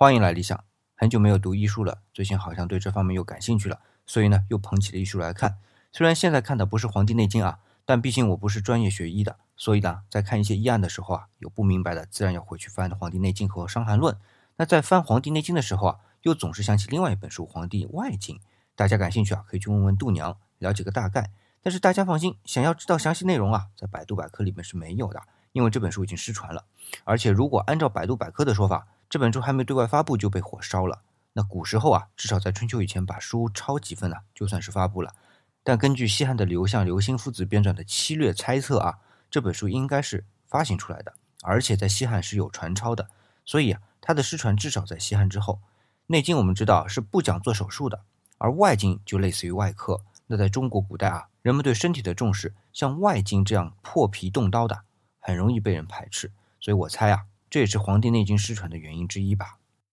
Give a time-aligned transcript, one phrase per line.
[0.00, 0.62] 欢迎来理想。
[0.94, 5.58] 很久没有读医书了，最近好像对这方面又感兴趣了，所以呢又捧起了医书来看。
[5.90, 14.14] 虽然现在看的不是《黄帝内经》啊，但毕竟我不是专业学医的，所以呢在看一些医案的时候啊，有不明白的，自然要回去翻《黄帝内经》和《伤寒论》。
[14.58, 18.36] 那在翻《黄帝内经》的时候啊，又总是想起另外一本书《黄帝外经》。
[18.76, 21.32] 大家感兴趣啊，可以去问问度娘，了解个大概。
[21.60, 25.20] 但是大家放心，想要知道详细内容啊，在百度百科里面是没有的，
[25.50, 26.66] 因为这本书已经失传了。
[27.02, 31.02] 而且如果按照百度百科的说法，这本书还没对外发布就被火烧了。
[31.32, 35.14] 那古时候啊，至少在春秋以前，把书抄几份呢，就算是发布了。
[35.62, 38.98] 但根据西汉的刘向、刘歆父子编撰的《七略》猜测啊，
[39.30, 43.08] 这本书应该是发行出来的，而且在西汉是有传抄的。
[43.44, 45.54] 所以啊，它的失传至少在西汉之后。
[46.06, 48.00] 《内经》我们知道是不讲做手术的，
[48.38, 50.00] 而外经就类似于外科。
[50.26, 54.82] 那在中国古代啊，人们对身体的重视，像外经这样破皮动刀的，
[55.20, 56.32] 很容易被人排斥。
[56.60, 57.26] 所以我猜啊。
[57.50, 59.58] 这也是《黄帝内经》失传的原因之一吧。